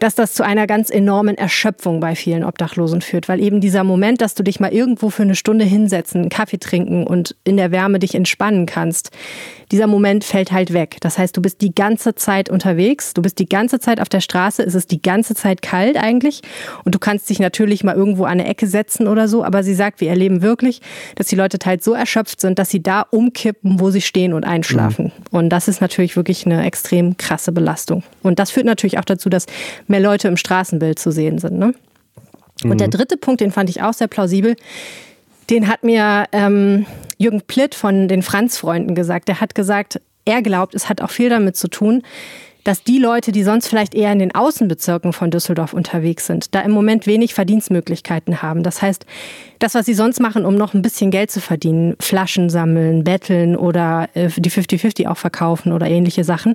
[0.00, 4.22] dass das zu einer ganz enormen Erschöpfung bei vielen Obdachlosen führt, weil eben dieser Moment,
[4.22, 7.70] dass du dich mal irgendwo für eine Stunde hinsetzen, einen Kaffee trinken und in der
[7.70, 9.10] Wärme dich entspannen kannst,
[9.70, 10.96] dieser Moment fällt halt weg.
[11.00, 14.20] Das heißt, du bist die ganze Zeit unterwegs, du bist die ganze Zeit auf der
[14.20, 16.42] Straße, es ist die ganze Zeit kalt eigentlich
[16.84, 19.74] und du kannst dich natürlich mal irgendwo an eine Ecke setzen oder so, aber sie
[19.74, 20.80] sagt, wir erleben wirklich,
[21.14, 24.44] dass die Leute halt so erschöpft sind, dass sie da umkippen, wo sie stehen und
[24.44, 25.06] einschlafen.
[25.06, 25.38] Mhm.
[25.38, 28.02] Und das ist natürlich wirklich eine extrem krasse Belastung.
[28.22, 29.46] Und das führt natürlich auch dazu, dass
[29.86, 31.58] mehr Leute im Straßenbild zu sehen sind.
[31.58, 31.74] Ne?
[32.64, 32.78] Und mhm.
[32.78, 34.56] der dritte Punkt, den fand ich auch sehr plausibel,
[35.48, 36.86] den hat mir ähm,
[37.20, 39.28] Jürgen Plitt von den Franz-Freunden gesagt.
[39.28, 42.02] Der hat gesagt, er glaubt, es hat auch viel damit zu tun,
[42.64, 46.60] dass die Leute, die sonst vielleicht eher in den Außenbezirken von Düsseldorf unterwegs sind, da
[46.60, 48.62] im Moment wenig Verdienstmöglichkeiten haben.
[48.62, 49.04] Das heißt,
[49.60, 53.56] das, was sie sonst machen, um noch ein bisschen Geld zu verdienen, Flaschen sammeln, betteln
[53.56, 56.54] oder äh, die 50-50 auch verkaufen oder ähnliche Sachen,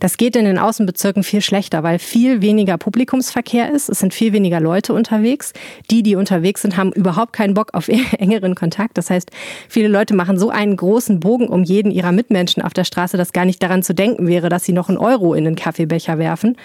[0.00, 3.88] das geht in den Außenbezirken viel schlechter, weil viel weniger Publikumsverkehr ist.
[3.88, 5.52] Es sind viel weniger Leute unterwegs.
[5.90, 8.96] Die, die unterwegs sind, haben überhaupt keinen Bock auf engeren Kontakt.
[8.96, 9.30] Das heißt,
[9.68, 13.32] viele Leute machen so einen großen Bogen um jeden ihrer Mitmenschen auf der Straße, dass
[13.32, 16.56] gar nicht daran zu denken wäre, dass sie noch einen Euro in den Kaffeebecher werfen.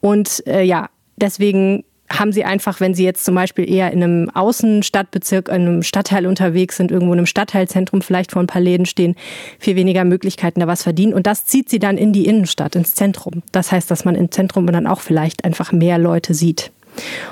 [0.00, 1.84] Und äh, ja, deswegen
[2.18, 6.26] haben sie einfach, wenn sie jetzt zum Beispiel eher in einem Außenstadtbezirk, in einem Stadtteil
[6.26, 9.16] unterwegs sind, irgendwo in einem Stadtteilzentrum vielleicht vor ein paar Läden stehen,
[9.58, 11.14] viel weniger Möglichkeiten, da was verdienen.
[11.14, 13.42] Und das zieht sie dann in die Innenstadt, ins Zentrum.
[13.52, 16.70] Das heißt, dass man im Zentrum dann auch vielleicht einfach mehr Leute sieht.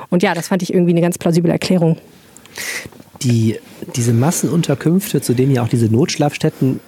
[0.08, 1.98] Und ja, das fand ich irgendwie eine ganz plausible Erklärung.
[3.22, 3.58] Die,
[3.94, 6.80] diese Massenunterkünfte, zu denen ja auch diese Notschlafstätten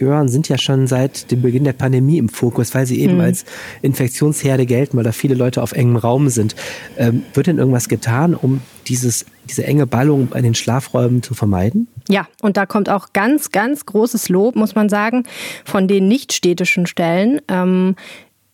[0.00, 3.20] gehören, sind ja schon seit dem Beginn der Pandemie im Fokus, weil sie eben mhm.
[3.20, 3.44] als
[3.82, 6.56] Infektionsherde gelten, weil da viele Leute auf engem Raum sind.
[6.98, 11.86] Ähm, wird denn irgendwas getan, um dieses, diese enge Ballung in den Schlafräumen zu vermeiden?
[12.08, 15.24] Ja, und da kommt auch ganz, ganz großes Lob, muss man sagen,
[15.64, 17.40] von den nicht-städtischen Stellen.
[17.46, 17.94] Ähm,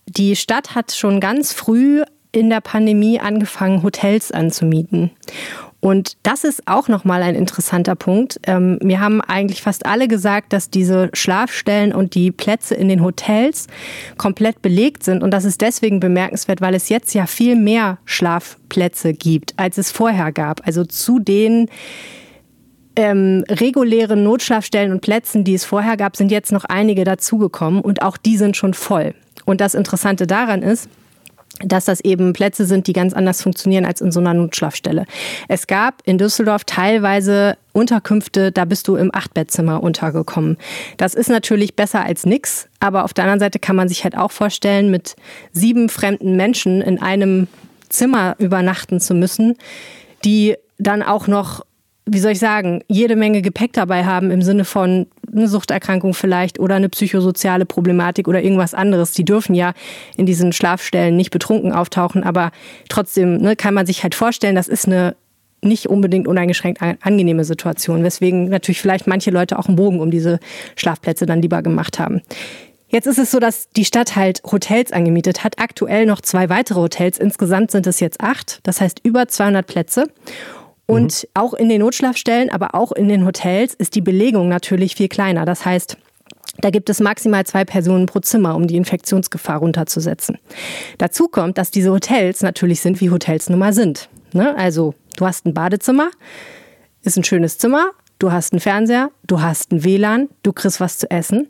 [0.05, 5.11] die Stadt hat schon ganz früh in der Pandemie angefangen, Hotels anzumieten.
[5.87, 8.41] Und das ist auch nochmal ein interessanter Punkt.
[8.43, 13.01] Ähm, wir haben eigentlich fast alle gesagt, dass diese Schlafstellen und die Plätze in den
[13.01, 13.67] Hotels
[14.17, 15.23] komplett belegt sind.
[15.23, 19.89] Und das ist deswegen bemerkenswert, weil es jetzt ja viel mehr Schlafplätze gibt, als es
[19.89, 20.67] vorher gab.
[20.67, 21.69] Also zu den
[22.97, 28.01] ähm, regulären Notschlafstellen und Plätzen, die es vorher gab, sind jetzt noch einige dazugekommen und
[28.01, 29.13] auch die sind schon voll.
[29.45, 30.89] Und das Interessante daran ist,
[31.63, 35.05] dass das eben Plätze sind, die ganz anders funktionieren als in so einer Notschlafstelle.
[35.47, 40.57] Es gab in Düsseldorf teilweise Unterkünfte, da bist du im Achtbettzimmer untergekommen.
[40.97, 44.17] Das ist natürlich besser als nix, aber auf der anderen Seite kann man sich halt
[44.17, 45.15] auch vorstellen, mit
[45.51, 47.47] sieben fremden Menschen in einem
[47.89, 49.55] Zimmer übernachten zu müssen,
[50.25, 51.65] die dann auch noch
[52.09, 56.59] wie soll ich sagen, jede Menge Gepäck dabei haben im Sinne von eine Suchterkrankung vielleicht
[56.59, 59.11] oder eine psychosoziale Problematik oder irgendwas anderes.
[59.11, 59.73] Die dürfen ja
[60.15, 62.51] in diesen Schlafstellen nicht betrunken auftauchen, aber
[62.89, 65.15] trotzdem ne, kann man sich halt vorstellen, das ist eine
[65.61, 70.39] nicht unbedingt uneingeschränkt angenehme Situation, weswegen natürlich vielleicht manche Leute auch einen Bogen um diese
[70.75, 72.21] Schlafplätze dann lieber gemacht haben.
[72.89, 76.79] Jetzt ist es so, dass die Stadt halt Hotels angemietet hat, aktuell noch zwei weitere
[76.79, 77.17] Hotels.
[77.17, 80.05] Insgesamt sind es jetzt acht, das heißt über 200 Plätze.
[80.87, 81.29] Und mhm.
[81.33, 85.45] auch in den Notschlafstellen, aber auch in den Hotels ist die Belegung natürlich viel kleiner.
[85.45, 85.97] Das heißt,
[86.59, 90.39] da gibt es maximal zwei Personen pro Zimmer, um die Infektionsgefahr runterzusetzen.
[90.97, 94.09] Dazu kommt, dass diese Hotels natürlich sind, wie Hotels nun mal sind.
[94.33, 94.55] Ne?
[94.57, 96.09] Also, du hast ein Badezimmer,
[97.03, 100.97] ist ein schönes Zimmer, du hast einen Fernseher, du hast ein WLAN, du kriegst was
[100.97, 101.47] zu essen.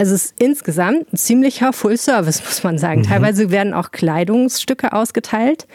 [0.00, 3.00] Also es ist insgesamt ein ziemlicher Full Service, muss man sagen.
[3.00, 3.06] Mhm.
[3.06, 5.66] Teilweise werden auch Kleidungsstücke ausgeteilt.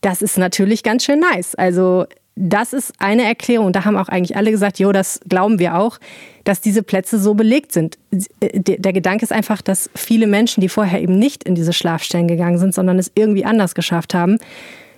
[0.00, 1.54] Das ist natürlich ganz schön nice.
[1.54, 3.72] Also das ist eine Erklärung.
[3.72, 5.98] Da haben auch eigentlich alle gesagt, jo, das glauben wir auch,
[6.42, 7.96] dass diese Plätze so belegt sind.
[8.10, 12.58] Der Gedanke ist einfach, dass viele Menschen, die vorher eben nicht in diese Schlafstellen gegangen
[12.58, 14.38] sind, sondern es irgendwie anders geschafft haben,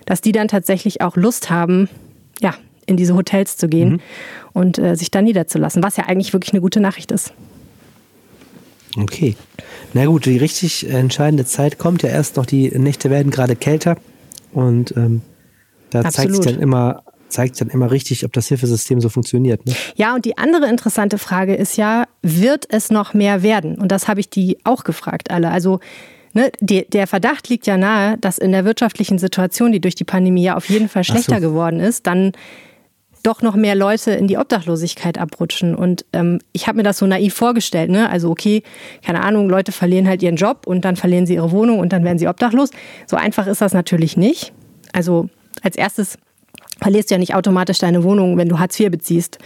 [0.05, 1.89] dass die dann tatsächlich auch Lust haben,
[2.41, 2.55] ja,
[2.87, 3.99] in diese Hotels zu gehen mhm.
[4.53, 7.33] und äh, sich da niederzulassen, was ja eigentlich wirklich eine gute Nachricht ist.
[8.97, 9.35] Okay.
[9.93, 12.45] Na gut, die richtig entscheidende Zeit kommt ja erst noch.
[12.45, 13.97] Die Nächte werden gerade kälter
[14.53, 15.21] und ähm,
[15.91, 16.13] da Absolut.
[16.13, 19.65] zeigt sich dann immer zeigt dann immer richtig, ob das Hilfesystem so funktioniert.
[19.65, 19.73] Ne?
[19.95, 23.75] Ja, und die andere interessante Frage ist ja, wird es noch mehr werden?
[23.75, 25.51] Und das habe ich die auch gefragt, alle.
[25.51, 25.79] Also
[26.33, 30.03] ne, die, der Verdacht liegt ja nahe, dass in der wirtschaftlichen Situation, die durch die
[30.03, 31.41] Pandemie ja auf jeden Fall schlechter so.
[31.41, 32.31] geworden ist, dann
[33.23, 35.75] doch noch mehr Leute in die Obdachlosigkeit abrutschen.
[35.75, 37.89] Und ähm, ich habe mir das so naiv vorgestellt.
[37.89, 38.09] Ne?
[38.09, 38.63] Also okay,
[39.03, 42.05] keine Ahnung, Leute verlieren halt ihren Job und dann verlieren sie ihre Wohnung und dann
[42.05, 42.69] werden sie obdachlos.
[43.05, 44.53] So einfach ist das natürlich nicht.
[44.93, 45.29] Also
[45.61, 46.17] als erstes
[46.81, 49.39] verlierst du ja nicht automatisch deine Wohnung, wenn du Hartz IV beziehst.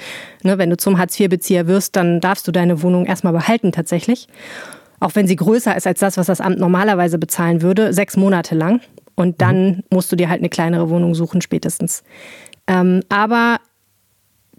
[0.44, 4.28] Ne, wenn du zum Hartz IV-Bezieher wirst, dann darfst du deine Wohnung erstmal behalten tatsächlich.
[5.00, 8.56] Auch wenn sie größer ist als das, was das Amt normalerweise bezahlen würde, sechs Monate
[8.56, 8.82] lang.
[9.15, 9.84] Und dann mhm.
[9.89, 12.04] musst du dir halt eine kleinere Wohnung suchen, spätestens.
[12.67, 13.60] Ähm, aber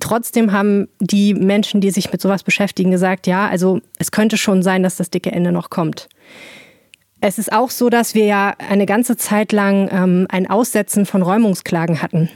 [0.01, 4.63] trotzdem haben die Menschen, die sich mit sowas beschäftigen, gesagt, ja, also es könnte schon
[4.63, 6.09] sein, dass das dicke Ende noch kommt.
[7.21, 11.23] Es ist auch so, dass wir ja eine ganze Zeit lang ähm, ein Aussetzen von
[11.23, 12.29] Räumungsklagen hatten.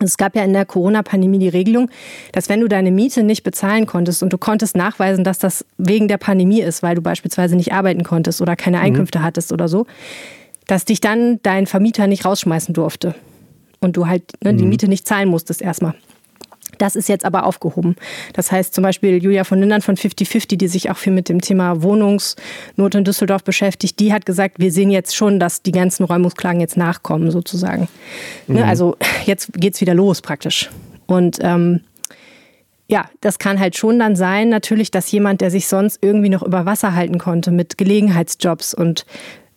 [0.00, 1.88] Es gab ja in der Corona-Pandemie die Regelung,
[2.32, 6.08] dass wenn du deine Miete nicht bezahlen konntest und du konntest nachweisen, dass das wegen
[6.08, 8.84] der Pandemie ist, weil du beispielsweise nicht arbeiten konntest oder keine mhm.
[8.84, 9.22] Einkünfte mhm.
[9.22, 9.86] hattest oder so,
[10.66, 13.14] dass dich dann dein Vermieter nicht rausschmeißen durfte
[13.80, 14.70] und du halt ne, die mhm.
[14.70, 15.94] Miete nicht zahlen musstest erstmal.
[16.78, 17.96] Das ist jetzt aber aufgehoben.
[18.32, 21.40] Das heißt zum Beispiel Julia von Lindern von 5050, die sich auch viel mit dem
[21.40, 26.04] Thema Wohnungsnot in Düsseldorf beschäftigt, die hat gesagt, wir sehen jetzt schon, dass die ganzen
[26.04, 27.88] Räumungsklagen jetzt nachkommen sozusagen.
[28.46, 28.54] Ne, mhm.
[28.56, 28.66] Ne?
[28.66, 30.70] Also jetzt geht's wieder los praktisch.
[31.06, 31.80] Und ähm,
[32.88, 36.42] ja, das kann halt schon dann sein, natürlich, dass jemand, der sich sonst irgendwie noch
[36.42, 39.06] über Wasser halten konnte mit Gelegenheitsjobs und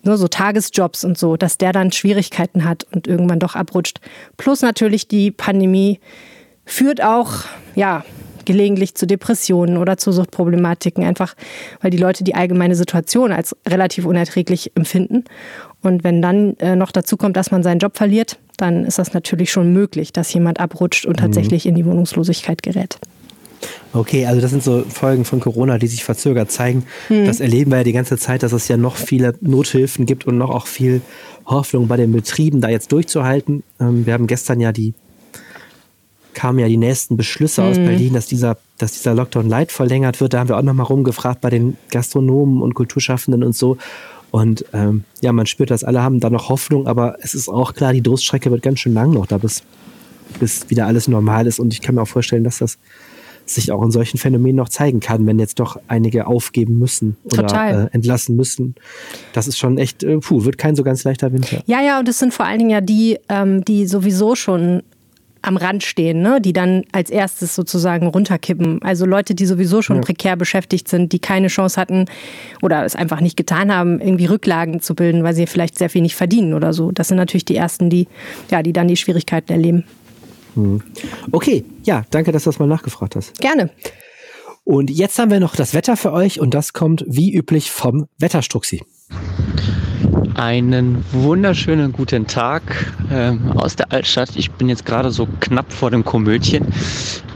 [0.03, 3.99] nur so Tagesjobs und so, dass der dann Schwierigkeiten hat und irgendwann doch abrutscht.
[4.37, 5.99] Plus natürlich die Pandemie
[6.67, 8.03] führt auch, ja,
[8.45, 11.35] gelegentlich zu Depressionen oder zu Suchtproblematiken, einfach
[11.81, 15.25] weil die Leute die allgemeine Situation als relativ unerträglich empfinden.
[15.81, 19.13] Und wenn dann äh, noch dazu kommt, dass man seinen Job verliert, dann ist das
[19.13, 21.23] natürlich schon möglich, dass jemand abrutscht und mhm.
[21.23, 22.97] tatsächlich in die Wohnungslosigkeit gerät.
[23.91, 26.85] Okay, also das sind so Folgen von Corona, die sich verzögert zeigen.
[27.09, 27.25] Mhm.
[27.25, 30.37] Das erleben wir ja die ganze Zeit, dass es ja noch viele Nothilfen gibt und
[30.37, 31.01] noch auch viel
[31.45, 33.63] Hoffnung bei den Betrieben, da jetzt durchzuhalten.
[33.79, 34.93] Ähm, wir haben gestern ja die
[36.37, 37.67] kamen ja die nächsten Beschlüsse mhm.
[37.67, 40.33] aus Berlin, dass dieser, dass dieser Lockdown Light verlängert wird.
[40.33, 43.77] Da haben wir auch nochmal rumgefragt bei den Gastronomen und Kulturschaffenden und so.
[44.29, 47.73] Und ähm, ja, man spürt das, alle haben da noch Hoffnung, aber es ist auch
[47.73, 49.63] klar, die Durststrecke wird ganz schön lang noch da, bis,
[50.39, 51.59] bis wieder alles normal ist.
[51.59, 52.77] Und ich kann mir auch vorstellen, dass das
[53.47, 57.87] sich auch in solchen Phänomenen noch zeigen kann, wenn jetzt doch einige aufgeben müssen oder
[57.87, 58.75] äh, entlassen müssen.
[59.33, 61.63] Das ist schon echt, äh, puh, wird kein so ganz leichter Winter.
[61.65, 64.83] Ja, ja, und es sind vor allen Dingen ja die, ähm, die sowieso schon
[65.41, 66.39] am Rand stehen, ne?
[66.41, 68.81] die dann als erstes sozusagen runterkippen.
[68.81, 70.01] Also Leute, die sowieso schon ja.
[70.01, 72.05] prekär beschäftigt sind, die keine Chance hatten
[72.61, 76.01] oder es einfach nicht getan haben, irgendwie Rücklagen zu bilden, weil sie vielleicht sehr viel
[76.01, 76.91] nicht verdienen oder so.
[76.91, 78.07] Das sind natürlich die ersten, die,
[78.49, 79.83] ja, die dann die Schwierigkeiten erleben.
[80.55, 80.81] Hm.
[81.31, 83.39] Okay, ja, danke, dass du das mal nachgefragt hast.
[83.39, 83.69] Gerne.
[84.63, 88.07] Und jetzt haben wir noch das Wetter für euch und das kommt wie üblich vom
[88.17, 88.81] Wetterstruxi.
[90.37, 92.61] Einen wunderschönen guten Tag
[93.11, 94.35] ähm, aus der Altstadt.
[94.35, 96.63] Ich bin jetzt gerade so knapp vor dem Komödien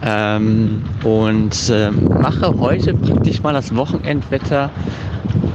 [0.04, 4.70] ähm, und äh, mache heute praktisch mal das Wochenendwetter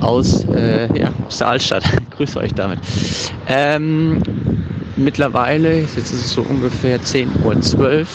[0.00, 1.84] aus, äh, ja, aus der Altstadt.
[2.16, 2.80] Grüße euch damit.
[3.46, 4.20] Ähm,
[4.96, 8.06] mittlerweile, jetzt ist es so ungefähr 10.12 Uhr,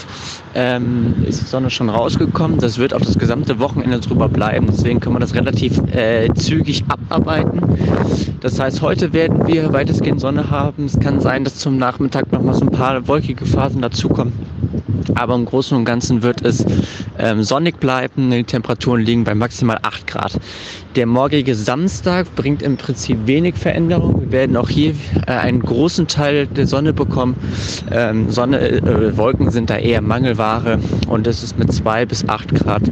[0.56, 2.60] ähm, ist die Sonne schon rausgekommen.
[2.60, 4.68] Das wird auf das gesamte Wochenende drüber bleiben.
[4.68, 7.62] Deswegen können wir das relativ äh, zügig abarbeiten.
[8.42, 10.86] Das heißt, heute werden wir weitestgehend Sonne haben.
[10.86, 14.34] Es kann sein, dass zum Nachmittag noch mal so ein paar wolkige Phasen dazukommen.
[15.16, 16.66] Aber im Großen und Ganzen wird es
[17.20, 18.32] ähm, sonnig bleiben.
[18.32, 20.40] Die Temperaturen liegen bei maximal 8 Grad.
[20.96, 24.22] Der morgige Samstag bringt im Prinzip wenig Veränderung.
[24.22, 24.94] Wir werden auch hier
[25.28, 27.36] äh, einen großen Teil der Sonne bekommen.
[27.92, 32.56] Ähm, Sonne, äh, Wolken sind da eher Mangelware und es ist mit 2 bis 8
[32.56, 32.84] Grad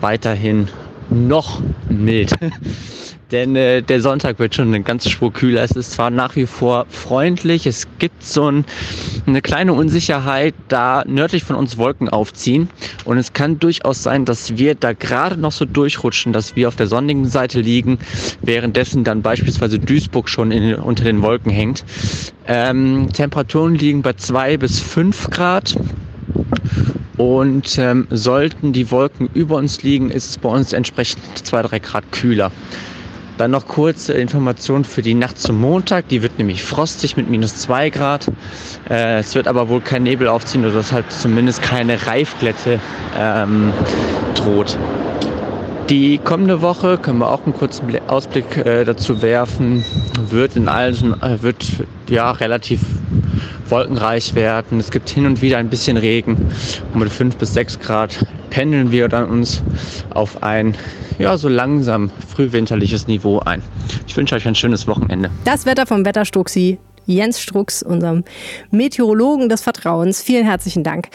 [0.00, 0.68] weiterhin
[1.10, 2.34] noch mild.
[3.30, 5.62] Denn äh, der Sonntag wird schon eine ganze Spur kühler.
[5.62, 8.64] Es ist zwar nach wie vor freundlich, es gibt so ein,
[9.26, 12.70] eine kleine Unsicherheit, da nördlich von uns Wolken aufziehen.
[13.04, 16.76] Und es kann durchaus sein, dass wir da gerade noch so durchrutschen, dass wir auf
[16.76, 17.98] der sonnigen Seite liegen,
[18.40, 21.84] währenddessen dann beispielsweise Duisburg schon in, unter den Wolken hängt.
[22.46, 25.76] Ähm, Temperaturen liegen bei zwei bis fünf Grad.
[27.18, 31.80] Und ähm, sollten die Wolken über uns liegen, ist es bei uns entsprechend zwei, drei
[31.80, 32.52] Grad kühler.
[33.38, 36.08] Dann noch kurze Information für die Nacht zum Montag.
[36.08, 38.26] Die wird nämlich frostig mit minus 2 Grad.
[38.90, 42.80] Äh, es wird aber wohl kein Nebel aufziehen oder dass halt zumindest keine Reifglätte
[43.16, 43.72] ähm,
[44.34, 44.76] droht.
[45.88, 49.84] Die kommende Woche können wir auch einen kurzen Ausblick äh, dazu werfen.
[50.28, 51.64] Wird in allen äh, wird
[52.10, 52.80] ja relativ
[53.68, 54.80] wolkenreich werden.
[54.80, 56.36] Es gibt hin und wieder ein bisschen Regen.
[56.92, 59.62] Und mit 5 bis 6 Grad pendeln wir dann uns
[60.10, 60.74] auf ein
[61.18, 63.62] ja, so langsam frühwinterliches Niveau ein.
[64.06, 65.30] Ich wünsche euch ein schönes Wochenende.
[65.44, 68.24] Das Wetter vom Wetterstuxi, Jens Strux, unserem
[68.70, 70.22] Meteorologen des Vertrauens.
[70.22, 71.08] Vielen herzlichen Dank.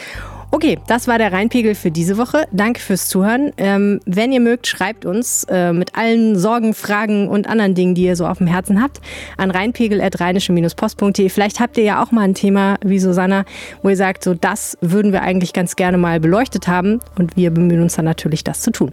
[0.54, 2.46] Okay, das war der Rheinpegel für diese Woche.
[2.52, 3.50] Danke fürs Zuhören.
[3.56, 8.04] Ähm, wenn ihr mögt, schreibt uns äh, mit allen Sorgen, Fragen und anderen Dingen, die
[8.04, 9.00] ihr so auf dem Herzen habt,
[9.36, 11.28] an rheinpegel.rheinische-post.de.
[11.28, 13.44] Vielleicht habt ihr ja auch mal ein Thema wie Susanna,
[13.82, 17.00] wo ihr sagt, so das würden wir eigentlich ganz gerne mal beleuchtet haben.
[17.18, 18.92] Und wir bemühen uns dann natürlich, das zu tun.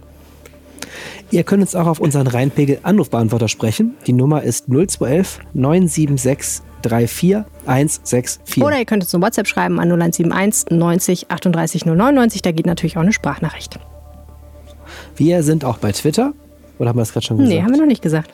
[1.30, 3.94] Ihr könnt uns auch auf unseren Rheinpegel Anrufbeantworter sprechen.
[4.06, 8.62] Die Nummer ist 0211 976 34164.
[8.62, 12.42] Oder ihr könnt uns eine WhatsApp schreiben an 0171 90 38 099.
[12.42, 13.78] Da geht natürlich auch eine Sprachnachricht.
[15.16, 16.32] Wir sind auch bei Twitter.
[16.78, 17.54] Oder haben wir das gerade schon gesagt?
[17.54, 18.30] Nee, haben wir noch nicht gesagt.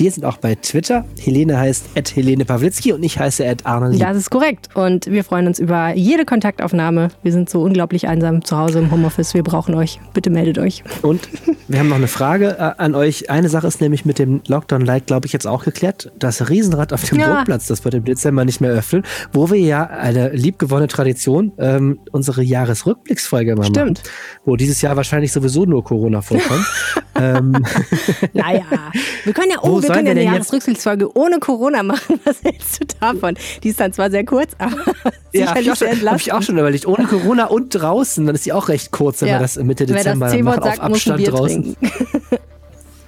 [0.00, 1.04] Wir sind auch bei Twitter.
[1.20, 4.70] Helene heißt at Helene Pawlitzki und ich heiße at Arne Das ist korrekt.
[4.72, 7.08] Und wir freuen uns über jede Kontaktaufnahme.
[7.22, 9.34] Wir sind so unglaublich einsam zu Hause im Homeoffice.
[9.34, 10.00] Wir brauchen euch.
[10.14, 10.84] Bitte meldet euch.
[11.02, 11.28] Und
[11.68, 13.28] wir haben noch eine Frage äh, an euch.
[13.28, 16.10] Eine Sache ist nämlich mit dem Lockdown Light, glaube ich, jetzt auch geklärt.
[16.18, 17.34] Das Riesenrad auf dem ja.
[17.34, 19.02] Burgplatz, das wird im Dezember nicht mehr öffnen,
[19.34, 23.74] wo wir ja eine liebgewonnene Tradition, ähm, unsere Jahresrückblicksfolge machen.
[23.74, 24.02] Stimmt.
[24.46, 26.64] Wo dieses Jahr wahrscheinlich sowieso nur Corona vorkommt.
[27.16, 27.52] ähm,
[28.32, 28.62] naja,
[29.24, 32.20] wir können ja, oh, wir können ja eine Jahresrückblicksfolge ohne Corona machen.
[32.24, 33.36] Was hältst du davon?
[33.62, 34.76] Die ist dann zwar sehr kurz, aber
[35.32, 36.86] ja, habe ich, hab ich auch schon überlegt.
[36.86, 39.34] Ohne Corona und draußen, dann ist die auch recht kurz, wenn ja.
[39.34, 41.76] wir das Mitte Dezember das machen, sagt, auf Abstand draußen.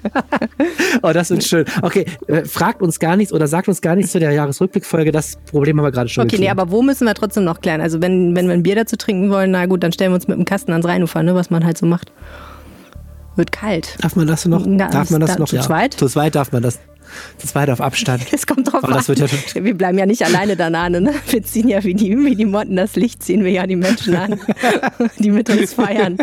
[1.02, 1.64] oh, das wird schön.
[1.82, 5.12] Okay, äh, fragt uns gar nichts oder sagt uns gar nichts zu der Jahresrückblickfolge.
[5.12, 6.56] Das Problem haben wir gerade schon Okay, geklärt.
[6.56, 7.80] nee, aber wo müssen wir trotzdem noch klären?
[7.80, 10.28] Also wenn, wenn wir ein Bier dazu trinken wollen, na gut, dann stellen wir uns
[10.28, 12.12] mit dem Kasten ans Rheinufer, ne, was man halt so macht.
[13.36, 13.96] Wird kalt.
[14.00, 14.64] Darf man das noch?
[14.66, 15.48] Na, darf man das da, noch?
[15.48, 15.62] Zu ja.
[15.62, 15.94] zweit?
[15.94, 16.78] Zu zweit darf man das.
[17.38, 18.24] Zu zweit auf Abstand.
[18.32, 18.94] Es kommt drauf an.
[18.94, 20.70] Ja wir bleiben ja nicht alleine da.
[20.70, 21.14] Ne?
[21.28, 24.16] Wir ziehen ja wie die, wie die Motten das Licht, ziehen wir ja die Menschen
[24.16, 24.40] an,
[25.18, 26.16] die mit uns feiern.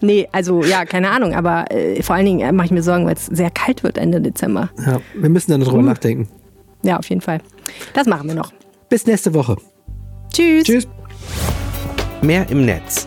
[0.00, 1.34] Nee, also ja, keine Ahnung.
[1.34, 3.96] Aber äh, vor allen Dingen äh, mache ich mir Sorgen, weil es sehr kalt wird
[3.96, 4.70] Ende Dezember.
[4.84, 5.82] Ja, wir müssen dann drüber uh.
[5.82, 6.28] nachdenken.
[6.82, 7.40] Ja, auf jeden Fall.
[7.94, 8.52] Das machen wir noch.
[8.90, 9.56] Bis nächste Woche.
[10.32, 10.64] Tschüss.
[10.64, 10.88] Tschüss.
[12.22, 13.06] mehr im Netz.